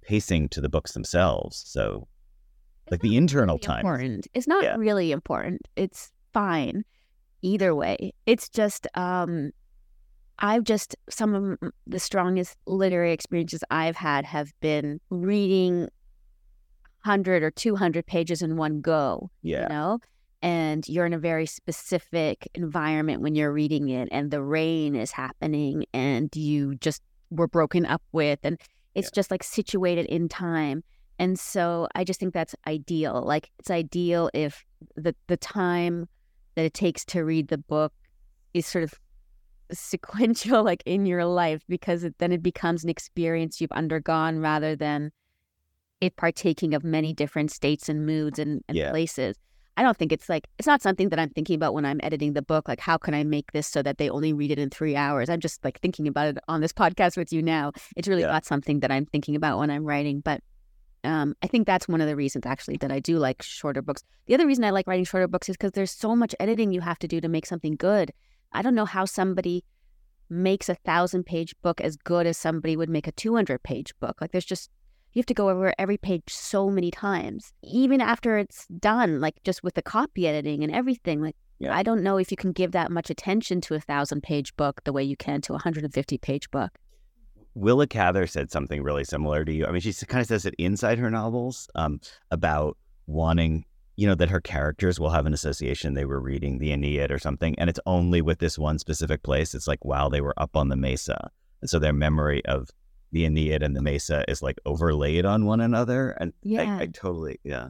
[0.00, 1.62] pacing to the books themselves.
[1.66, 2.08] So
[2.90, 3.80] like the internal really time.
[3.80, 4.26] Important.
[4.32, 4.76] It's not Yeah.
[4.76, 5.60] really important.
[5.76, 6.84] It's fine
[7.46, 8.12] either way.
[8.26, 9.50] It's just um
[10.38, 15.88] I've just some of the strongest literary experiences I've had have been reading
[17.04, 19.62] 100 or 200 pages in one go, Yeah.
[19.62, 19.98] you know?
[20.42, 25.12] And you're in a very specific environment when you're reading it and the rain is
[25.12, 28.60] happening and you just were broken up with and
[28.94, 30.82] it's just like situated in time.
[31.18, 33.22] And so I just think that's ideal.
[33.26, 34.64] Like it's ideal if
[34.96, 36.08] the the time
[36.56, 37.92] that it takes to read the book
[38.52, 38.94] is sort of
[39.70, 44.74] sequential like in your life because it, then it becomes an experience you've undergone rather
[44.74, 45.12] than
[46.00, 48.90] it partaking of many different states and moods and, and Yeah.
[48.90, 49.36] places.
[49.78, 52.32] I don't think it's like it's not something that I'm thinking about when I'm editing
[52.32, 52.66] the book.
[52.66, 55.28] Like, how can I make this so that they only read it in three hours?
[55.28, 57.72] I'm just like thinking about it on this podcast with you now.
[57.94, 58.28] It's really Yeah.
[58.28, 60.40] not something that I'm thinking about when I'm writing, but
[61.06, 64.02] um, I think that's one of the reasons actually that I do like shorter books.
[64.26, 66.80] The other reason I like writing shorter books is because there's so much editing you
[66.80, 68.12] have to do to make something good.
[68.52, 69.64] I don't know how somebody
[70.28, 74.20] makes a thousand page book as good as somebody would make a 200 page book.
[74.20, 74.70] Like there's just,
[75.12, 79.42] you have to go over every page so many times, even after it's done, like
[79.44, 81.22] just with the copy editing and everything.
[81.22, 81.74] Like, Yeah.
[81.74, 84.82] I don't know if you can give that much attention to a thousand page book
[84.84, 86.72] the way you can to a 150 page book.
[87.56, 89.64] Willa Cather said something really similar to you.
[89.64, 93.64] I mean, she kind of says it inside her novels um, about wanting,
[93.96, 97.18] you know, that her characters will have an association they were reading the Aeneid or
[97.18, 99.54] something, and it's only with this one specific place.
[99.54, 101.30] It's like while they were up on the mesa,
[101.62, 102.68] and so their memory of
[103.10, 106.10] the Aeneid and the mesa is like overlaid on one another.
[106.20, 106.76] And Yeah.
[106.76, 107.68] I, I totally, yeah,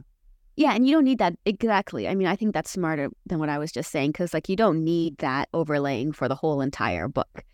[0.57, 2.09] Yeah, and you don't need that exactly.
[2.09, 4.57] I mean, I think that's smarter than what I was just saying because, like, you
[4.57, 7.45] don't need that overlaying for the whole entire book.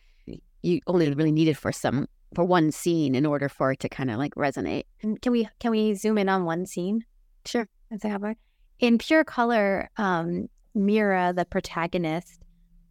[0.64, 3.90] You only really need it for some for one scene in order for it to
[3.90, 4.84] kind of like resonate.
[5.02, 7.06] And can we can we zoom in on one scene?
[7.46, 7.68] Sure.
[7.92, 8.38] As I have it.
[8.80, 12.42] In pure color, um, Mira, the protagonist,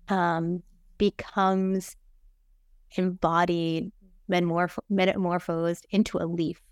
[0.08, 0.62] um,
[0.98, 1.96] becomes
[2.96, 3.90] embodied,
[4.30, 6.62] metamorph- metamorphosed into a leaf.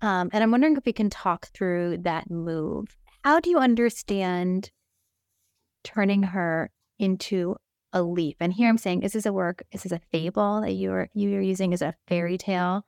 [0.00, 2.96] Um, and I'm wondering if we can talk through that move.
[3.24, 4.70] How do you understand
[5.84, 7.56] turning her into
[7.92, 8.36] a leaf?
[8.40, 9.62] And here I'm saying, is this a work?
[9.72, 11.72] Is this a fable that you're you're using?
[11.72, 12.84] as a fairy tale?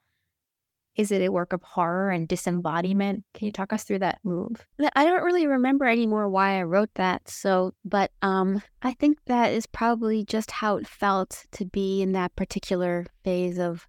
[0.95, 3.25] Is it a work of horror and disembodiment?
[3.33, 4.65] Can you talk us through that move?
[4.95, 7.27] I don't really remember anymore why I wrote that.
[7.27, 12.13] So, but um, I think that is probably just how it felt to be in
[12.13, 13.87] that particular phase of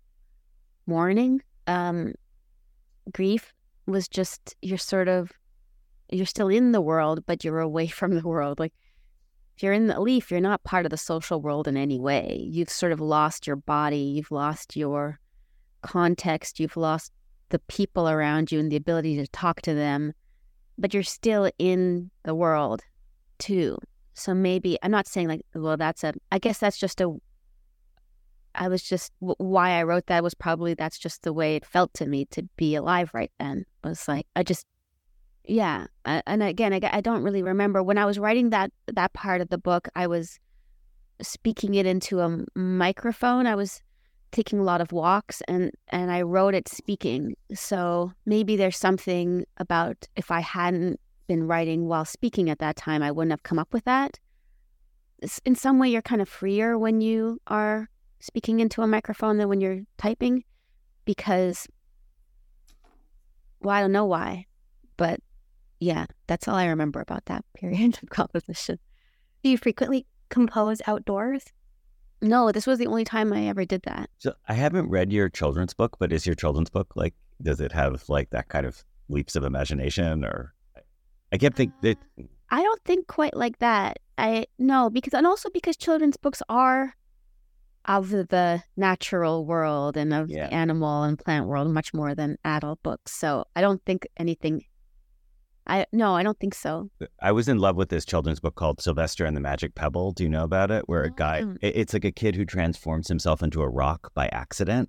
[0.86, 1.42] mourning.
[1.68, 2.14] Um,
[3.12, 3.52] grief
[3.86, 5.32] was just you're sort of
[6.10, 8.58] you're still in the world, but you're away from the world.
[8.58, 8.74] Like
[9.56, 12.46] if you're in the leaf, you're not part of the social world in any way.
[12.50, 13.96] You've sort of lost your body.
[13.96, 15.18] You've lost your
[15.82, 16.60] context.
[16.60, 17.10] You've lost
[17.48, 20.12] the people around you and the ability to talk to them,
[20.76, 22.82] but you're still in the world
[23.38, 23.78] too.
[24.12, 26.12] So maybe I'm not saying like, well, that's a.
[26.30, 27.14] I guess that's just a.
[28.54, 31.94] I was just why I wrote that was probably that's just the way it felt
[31.94, 33.64] to me to be alive right then.
[33.84, 34.66] It was like I just,
[35.46, 35.86] yeah.
[36.04, 39.58] And again, I, don't really remember when I was writing that that part of the
[39.58, 39.88] book.
[39.94, 40.38] I was
[41.22, 43.46] speaking it into a microphone.
[43.46, 43.82] I was
[44.32, 47.36] taking a lot of walks and and I wrote it speaking.
[47.54, 53.02] So maybe there's something about if I hadn't been writing while speaking at that time,
[53.02, 54.18] I wouldn't have come up with that.
[55.44, 57.88] in some way you're kind of freer when you are
[58.20, 60.44] speaking into a microphone than when you're typing
[61.04, 61.66] because
[63.60, 64.46] well, I don't know why,
[64.96, 65.20] but
[65.80, 68.78] yeah, that's all I remember about that period of composition.
[69.42, 71.44] Do you frequently compose outdoors?
[72.22, 74.08] No, this was the only time I ever did that.
[74.18, 77.72] So I haven't read your children's book, but is your children's book like does it
[77.72, 80.54] have like that kind of leaps of imagination or
[81.32, 81.98] I kept thinking uh, that
[82.50, 83.98] I don't think quite like that.
[84.16, 86.94] I no, because and also because children's books are
[87.84, 90.46] of the natural world and of Yeah.
[90.48, 93.12] the animal and plant world much more than adult books.
[93.12, 94.64] So I don't think anything
[95.66, 96.90] I no, I don't think so.
[97.20, 100.12] I was in love with this children's book called Sylvester and the Magic Pebble.
[100.12, 100.88] Do you know about it?
[100.88, 101.58] Where a guy, Mm.
[101.60, 104.88] it's like a kid who transforms himself into a rock by accident.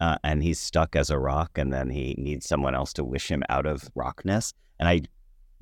[0.00, 3.30] Uh, and he's stuck as a rock, and then he needs someone else to wish
[3.30, 4.52] him out of rockness.
[4.80, 5.02] And I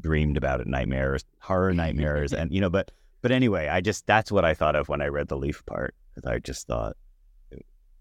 [0.00, 2.70] dreamed about it, nightmares, horror nightmares, and you know.
[2.70, 2.90] But
[3.22, 5.94] but anyway, I just that's what I thought of when I read the leaf part
[6.26, 6.96] I just thought,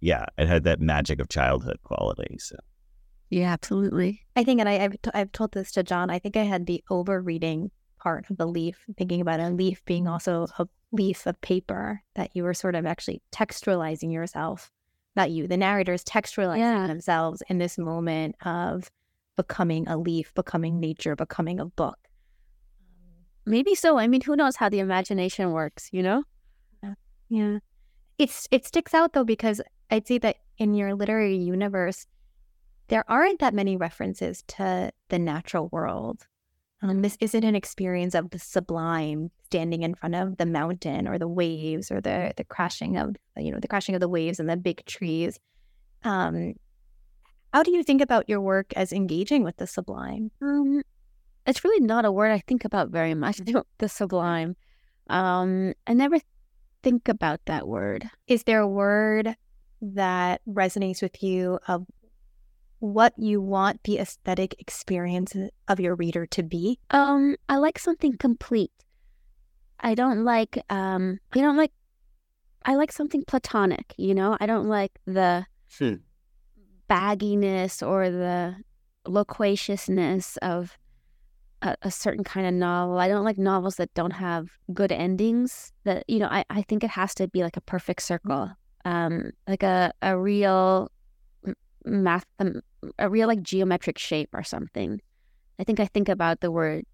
[0.01, 2.37] yeah, it had that magic of childhood quality.
[2.39, 2.55] So
[3.29, 4.25] Yeah, absolutely.
[4.35, 6.65] I think, and I, I've, t- I've told this to John, I think I had
[6.65, 11.39] the overreading part of the leaf, thinking about a leaf being also a leaf of
[11.41, 14.71] paper, that you were sort of actually textualizing yourself,
[15.15, 16.87] not you, the narrators textualizing Yeah.
[16.87, 18.89] themselves in this moment of
[19.35, 21.97] becoming a leaf, becoming nature, becoming a book.
[23.45, 23.97] Maybe so.
[23.97, 26.23] I mean, who knows how the imagination works, you know?
[27.29, 27.59] Yeah.
[28.17, 29.61] It's it sticks out though because
[29.91, 32.05] I'd say that in your literary universe,
[32.89, 36.27] there aren't that many references to the natural world.
[36.81, 41.17] Um, this isn't an experience of the sublime standing in front of the mountain or
[41.17, 44.49] the waves or the the crashing of you know the crashing of the waves and
[44.49, 45.39] the big trees.
[46.03, 46.53] Um,
[47.53, 50.31] how do you think about your work as engaging with the sublime?
[50.41, 50.81] Um,
[51.45, 53.37] it's really not a word I think about very much.
[53.77, 54.55] the sublime.
[55.09, 56.19] Um, I never
[56.83, 58.09] think about that word.
[58.27, 59.35] Is there a word
[59.81, 61.85] that resonates with you of
[62.79, 65.35] what you want the aesthetic experience
[65.67, 66.79] of your reader to be?
[66.91, 68.71] Um, I like something complete.
[69.79, 71.71] I don't like um I don't like
[72.65, 74.37] I like something platonic, you know?
[74.39, 75.45] I don't like the
[76.89, 78.55] bagginess or the
[79.07, 80.77] loquaciousness of
[81.61, 82.99] a, a certain kind of novel.
[82.99, 85.71] I don't like novels that don't have good endings.
[85.83, 88.51] That you know, I, I think it has to be like a perfect circle,
[88.85, 90.91] um, like a a real
[91.85, 92.25] math,
[92.97, 95.01] a real like geometric shape or something.
[95.59, 96.85] I think I think about the word.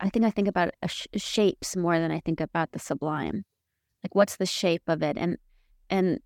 [0.00, 3.44] I think I think about a sh- shapes more than I think about the sublime.
[4.04, 5.36] Like, what's the shape of it, and
[5.90, 6.18] and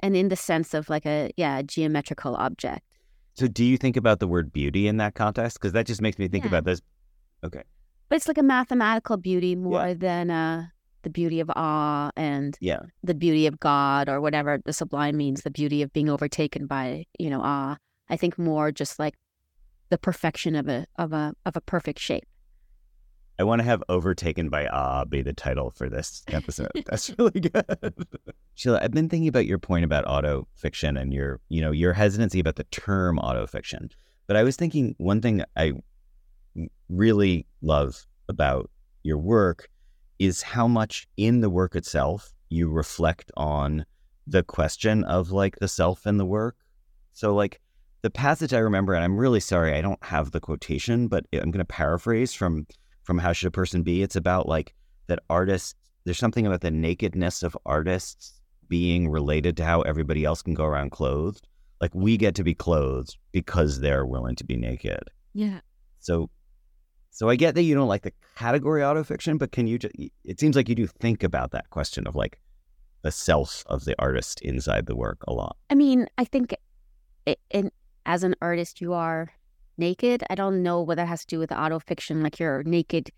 [0.00, 2.82] and in the sense of like a yeah geometrical object.
[3.34, 5.58] so do you think about the word beauty in that context?
[5.58, 6.48] Because that just makes me think Yeah.
[6.50, 6.80] about this.
[7.42, 7.62] Okay.
[8.08, 10.66] But it's like a mathematical beauty more than uh,
[11.02, 12.80] the beauty of awe and Yeah.
[13.02, 17.04] the beauty of God or whatever the sublime means, the beauty of being overtaken by,
[17.18, 17.76] you know, awe.
[18.08, 19.14] I think more just like
[19.90, 22.24] the perfection of a of a of a perfect shape.
[23.38, 26.70] I want to have Overtaken by Ah be the title for this episode.
[26.86, 28.06] That's really good.
[28.54, 31.92] Sheila, I've been thinking about your point about auto fiction and your, you know, your
[31.92, 33.90] hesitancy about the term auto fiction.
[34.28, 35.72] But I was thinking one thing I
[36.88, 38.70] really love about
[39.02, 39.68] your work
[40.20, 43.84] is how much in the work itself you reflect on
[44.26, 46.56] the question of like the self and the work.
[47.12, 47.60] So like
[48.04, 51.50] the passage I remember, and I'm really sorry I don't have the quotation, but I'm
[51.50, 52.66] going to paraphrase from
[53.02, 54.02] from How Should a Person Be?
[54.02, 54.74] It's about like
[55.06, 60.42] that artists, there's something about the nakedness of artists being related to how everybody else
[60.42, 61.48] can go around clothed.
[61.80, 65.04] Like we get to be clothed because they're willing to be naked.
[65.32, 65.60] Yeah.
[66.00, 66.28] So,
[67.10, 70.38] so I get that you don't like the category autofiction, but can you just, it
[70.38, 72.38] seems like you do think about that question of like
[73.00, 75.56] the self of the artist inside the work a lot.
[75.70, 76.54] I mean, I think
[77.24, 77.70] it, in,
[78.06, 79.32] as an artist, you are
[79.76, 80.22] naked.
[80.30, 82.22] I don't know what that has to do with auto fiction.
[82.22, 83.10] Like you're naked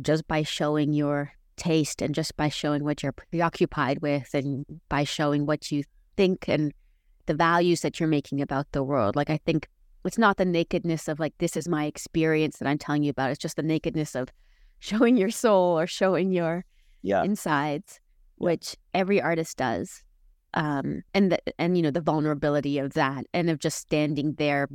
[0.00, 5.04] just by showing your taste and just by showing what you're preoccupied with and by
[5.04, 5.84] showing what you
[6.16, 6.72] think and
[7.26, 9.16] the values that you're making about the world.
[9.16, 9.68] Like I think
[10.04, 13.30] it's not the nakedness of like this is my experience that I'm telling you about.
[13.30, 14.28] It's just the nakedness of
[14.78, 16.64] showing your soul or showing your
[17.02, 17.24] Yeah.
[17.24, 17.98] insides,
[18.36, 20.02] which every artist does.
[20.54, 24.68] Um, and the, and you know the vulnerability of that, and of just standing there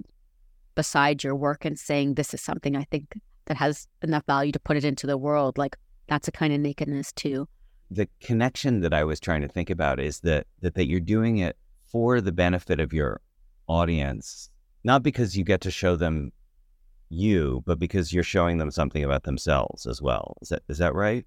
[0.75, 4.59] beside your work and saying, "This is something I think that has enough value to
[4.59, 7.47] put it into the world." Like that's a kind of nakedness too.
[7.89, 11.37] the connection that I was trying to think about is that that, that you're doing
[11.39, 13.19] it for the benefit of your
[13.67, 14.49] audience,
[14.83, 16.31] not because you get to show them
[17.09, 20.37] you, but because you're showing them something about themselves as well.
[20.41, 21.25] Is that is that right?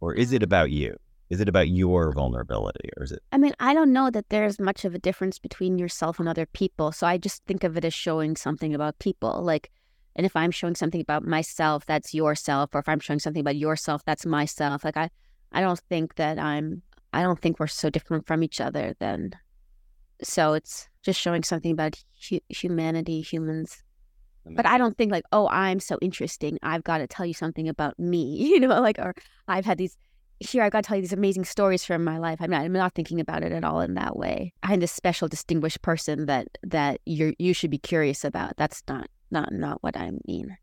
[0.00, 0.96] Or is it about you?
[1.30, 3.22] Is it about your vulnerability or is it?
[3.30, 6.44] I mean, I don't know that there's much of a difference between yourself and other
[6.44, 6.90] people.
[6.90, 9.40] So I just think of it as showing something about people.
[9.40, 9.70] Like,
[10.16, 12.70] and if I'm showing something about myself, that's yourself.
[12.74, 14.84] Or if I'm showing something about yourself, that's myself.
[14.84, 15.08] Like, I,
[15.52, 19.30] I don't think that I'm, I don't think we're so different from each other then.
[20.24, 23.84] So it's just showing something about hu- humanity, humans.
[24.44, 26.58] But I don't think like, oh, I'm so interesting.
[26.62, 29.14] I've got to tell you something about me, you know, like, or
[29.46, 29.96] I've had these
[30.40, 32.38] here I got to tell you these amazing stories from my life.
[32.40, 34.54] I'm not, I'm not thinking about it at all in that way.
[34.62, 38.56] I'm this special, distinguished person that that you you should be curious about.
[38.56, 40.56] That's not not not what I mean.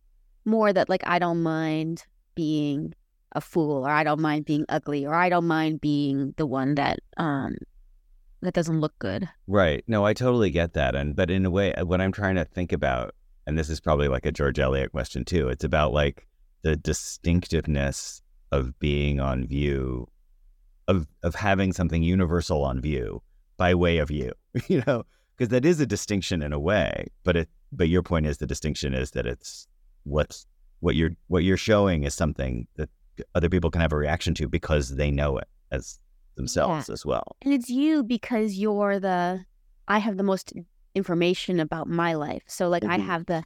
[0.45, 2.93] More that like I don't mind being
[3.33, 6.75] a fool, or I don't mind being ugly, or I don't mind being the one
[6.75, 7.55] that um
[8.41, 9.29] that doesn't look good.
[9.47, 9.83] Right.
[9.87, 10.95] No, I totally get that.
[10.95, 13.13] And but in a way, what I'm trying to think about,
[13.45, 15.49] and this is probably like a George Eliot question too.
[15.49, 16.25] It's about like
[16.63, 20.07] the distinctiveness of being on view,
[20.87, 23.21] of of having something universal on view
[23.57, 24.31] by way of you,
[24.67, 25.03] you know,
[25.35, 27.07] because that is a distinction in a way.
[27.23, 29.67] But it, but your point is the distinction is that it's
[30.03, 30.45] what's
[30.79, 32.89] what you're what you're showing is something that
[33.35, 35.99] other people can have a reaction to because they know it as
[36.35, 36.93] themselves yeah.
[36.93, 37.35] as well.
[37.41, 39.45] And it's you because you're the
[39.87, 40.53] I have the most
[40.95, 42.43] information about my life.
[42.47, 42.91] So like mm-hmm.
[42.93, 43.43] I have the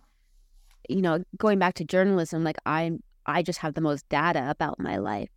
[0.89, 4.79] you know, going back to journalism, like I'm I just have the most data about
[4.79, 5.29] my life.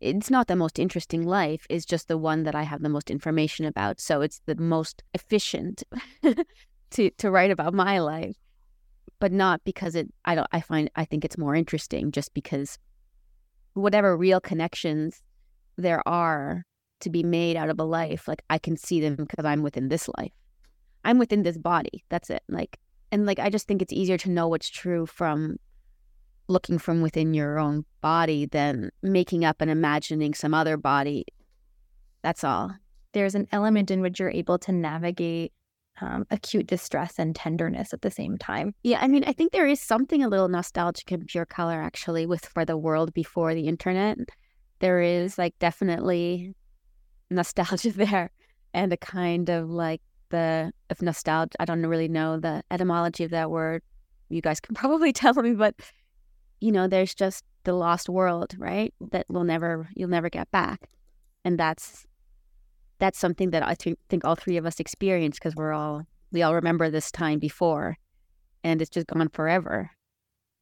[0.00, 3.10] It's not the most interesting life, it's just the one that I have the most
[3.10, 4.00] information about.
[4.00, 5.82] So it's the most efficient
[6.90, 8.36] to to write about my life.
[9.20, 12.78] But not because it I don't I find I think it's more interesting just because
[13.74, 15.22] whatever real connections
[15.76, 16.64] there are
[17.00, 19.88] to be made out of a life, like I can see them because I'm within
[19.88, 20.32] this life.
[21.04, 22.04] I'm within this body.
[22.08, 22.42] That's it.
[22.48, 22.78] Like
[23.10, 25.58] and like I just think it's easier to know what's true from
[26.48, 31.24] looking from within your own body than making up and imagining some other body.
[32.22, 32.74] That's all.
[33.12, 35.52] There's an element in which you're able to navigate
[36.00, 38.74] um, acute distress and tenderness at the same time.
[38.82, 42.26] Yeah, I mean, I think there is something a little nostalgic in pure color actually
[42.26, 44.18] with for the world before the internet.
[44.80, 46.54] There is like definitely
[47.30, 48.30] nostalgia there
[48.74, 51.60] and a kind of like the of nostalgia.
[51.60, 53.82] I don't really know the etymology of that word.
[54.28, 55.74] You guys can probably tell me, but
[56.60, 58.92] you know, there's just the lost world, right?
[59.12, 60.88] That will never, you'll never get back.
[61.44, 62.06] And that's,
[62.98, 66.02] that's something that I th- think all three of us experience because we're all,
[66.32, 67.96] we all remember this time before
[68.64, 69.90] and it's just gone forever.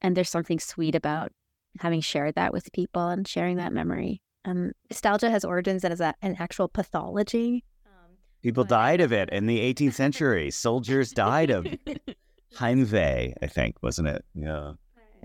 [0.03, 1.33] And there's something sweet about
[1.81, 4.21] having shared that with people and sharing that memory.
[4.45, 7.65] Um, nostalgia has origins that is a, an actual pathology.
[7.87, 8.71] Um, people but...
[8.71, 10.51] died of it in the 18th century.
[10.51, 11.67] Soldiers died of
[12.55, 14.25] Heimweh, I think, wasn't it?
[14.35, 14.73] Yeah.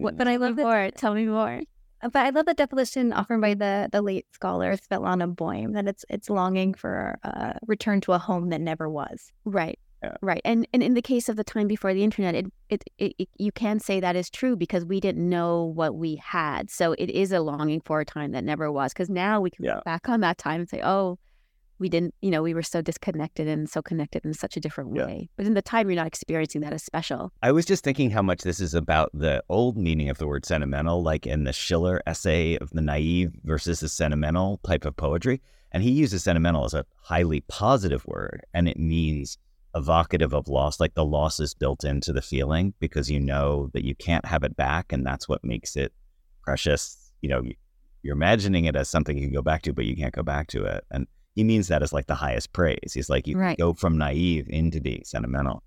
[0.01, 0.91] What, but I love more.
[0.91, 1.61] Tell me more.
[2.01, 5.87] Uh, but I love the definition offered by the the late scholar Svetlana Boym that
[5.87, 9.31] it's it's longing for a return to a home that never was.
[9.45, 9.79] Right.
[10.03, 10.15] Yeah.
[10.21, 10.41] Right.
[10.43, 13.29] And and in the case of the time before the internet, it, it, it, it,
[13.37, 16.71] you can say that is true because we didn't know what we had.
[16.71, 18.93] So it is a longing for a time that never was.
[18.93, 19.75] Because now we can yeah.
[19.75, 21.19] look back on that time and say, oh,
[21.81, 24.91] we didn't, you know, we were so disconnected and so connected in such a different
[24.91, 25.17] way.
[25.21, 25.27] Yeah.
[25.35, 27.33] But in the time, you're not experiencing that as special.
[27.41, 30.45] I was just thinking how much this is about the old meaning of the word
[30.45, 35.41] sentimental, like in the Schiller essay of the naive versus the sentimental type of poetry.
[35.71, 39.37] And he uses sentimental as a highly positive word, and it means
[39.73, 43.85] evocative of loss, like the loss is built into the feeling because you know that
[43.85, 45.93] you can't have it back, and that's what makes it
[46.43, 47.11] precious.
[47.21, 47.41] You know,
[48.03, 50.47] you're imagining it as something you can go back to, but you can't go back
[50.47, 50.83] to it.
[50.91, 52.91] And he means that as like the highest praise.
[52.93, 53.57] He's like, you right.
[53.57, 55.63] go from naive into being sentimental.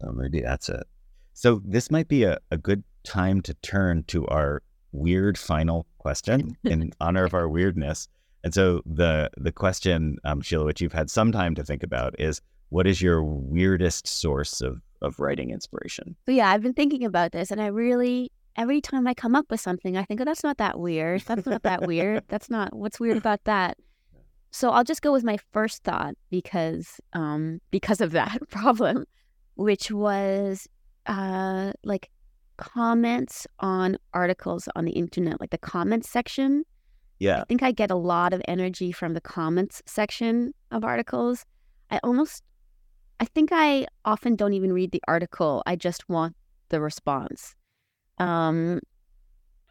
[0.00, 0.84] So maybe that's it.
[1.34, 4.62] So this might be a, a good time to turn to our
[4.92, 8.08] weird final question in honor of our weirdness.
[8.44, 12.18] And so the the question, um, Sheila, which you've had some time to think about,
[12.18, 12.40] is
[12.70, 16.16] what is your weirdest source of of writing inspiration?
[16.26, 19.46] So yeah, I've been thinking about this, and I really every time I come up
[19.50, 21.22] with something, I think, oh, that's not that weird.
[21.22, 22.24] That's not that weird.
[22.28, 23.78] That's not what's weird about that.
[24.52, 29.06] So I'll just go with my first thought because um, because of that problem,
[29.54, 30.68] which was
[31.06, 32.10] uh, like
[32.58, 36.64] comments on articles on the internet, like the comments section.
[37.18, 37.40] Yeah.
[37.40, 41.46] I think I get a lot of energy from the comments section of articles.
[41.90, 42.42] I almost
[43.20, 45.62] I think I often don't even read the article.
[45.64, 46.36] I just want
[46.68, 47.54] the response.
[48.18, 48.80] Um,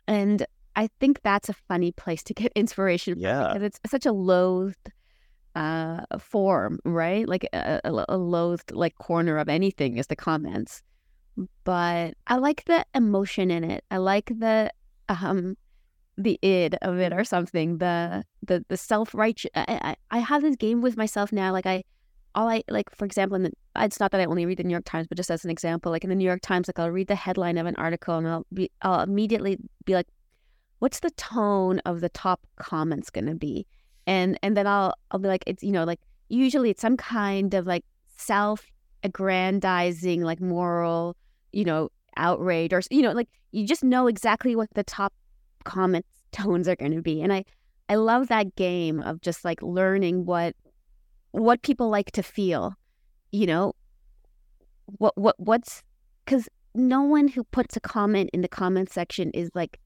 [0.08, 0.46] and
[0.76, 3.48] I think that's a funny place to get inspiration yeah.
[3.48, 4.92] because it's such a loathed
[5.56, 7.28] uh, form, right?
[7.28, 10.82] Like a, a, a loathed like corner of anything is the comments.
[11.64, 13.84] But I like the emotion in it.
[13.90, 14.72] I like the
[15.10, 15.56] um
[16.18, 17.78] the id of it or something.
[17.78, 19.52] The the the self righteous.
[19.56, 21.52] I, I I have this game with myself now.
[21.52, 21.84] Like I
[22.36, 24.72] all I like, for example, in the, it's not that I only read the New
[24.72, 26.92] York Times, but just as an example, like in the New York Times, like I'll
[26.92, 30.08] read the headline of an article and I'll be, I'll immediately be like,
[30.82, 33.66] what's the tone of the top comments going to be?
[34.08, 37.54] And, and then I'll, I'll be like, it's, you know, like usually it's some kind
[37.54, 37.86] of like
[38.18, 38.66] self
[39.04, 41.16] aggrandizing, like moral,
[41.52, 45.14] you know, outrage or, you know, like you just know exactly what the top
[45.64, 47.22] comments tones are going to be.
[47.22, 47.46] And I,
[47.90, 50.56] I love that game of just like learning what
[51.32, 52.76] what people like to feel
[53.32, 53.74] you know
[54.86, 55.84] what what what's
[56.26, 59.80] because no one who puts a comment in the comment section is like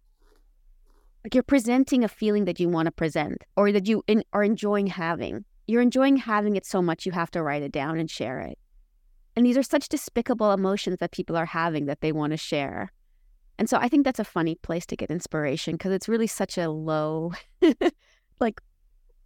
[1.26, 4.44] like you're presenting a feeling that you want to present or that you in, are
[4.44, 8.12] enjoying having you're enjoying having it so much you have to write it down and
[8.12, 8.60] share it
[9.36, 12.92] and these are such despicable emotions that people are having that they want to share
[13.58, 16.60] and so i think that's a funny place to get inspiration because it's really such
[16.60, 17.32] a low
[18.40, 18.62] like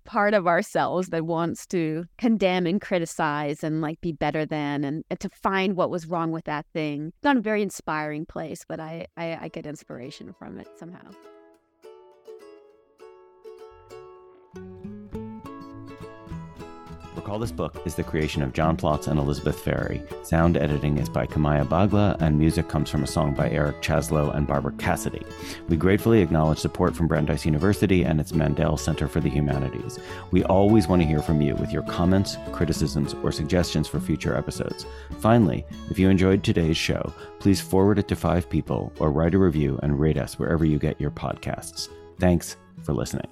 [0.05, 5.03] part of ourselves that wants to condemn and criticize and like be better than and,
[5.09, 7.09] and to find what was wrong with that thing.
[7.09, 11.11] It's not a very inspiring place, but I, I, I get inspiration from it somehow.
[17.29, 20.01] Recall This Book is the creation of John Plotz and Elizabeth Ferry.
[20.23, 24.35] Sound editing is by Kamaya Bagla, and music comes from a song by Eric Chasalow
[24.35, 25.21] and Barbara Cassidy.
[25.67, 29.99] We gratefully acknowledge support from Brandeis University and its Mandel Center for the Humanities.
[30.31, 34.35] We always want to hear from you with your comments, criticisms, or suggestions for future
[34.35, 34.87] episodes.
[35.19, 39.37] Finally, if you enjoyed today's show, please forward it to five people or write a
[39.37, 41.89] review and rate us wherever you get your podcasts.
[42.17, 43.29] Thanks for listening.